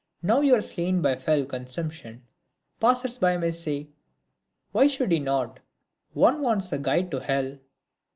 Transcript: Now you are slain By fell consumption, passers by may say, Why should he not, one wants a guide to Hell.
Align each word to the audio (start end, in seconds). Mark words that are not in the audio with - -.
Now 0.23 0.41
you 0.41 0.55
are 0.55 0.63
slain 0.63 1.03
By 1.03 1.15
fell 1.15 1.45
consumption, 1.45 2.23
passers 2.79 3.19
by 3.19 3.37
may 3.37 3.51
say, 3.51 3.89
Why 4.71 4.87
should 4.87 5.11
he 5.11 5.19
not, 5.19 5.59
one 6.13 6.41
wants 6.41 6.71
a 6.73 6.79
guide 6.79 7.11
to 7.11 7.19
Hell. 7.19 7.59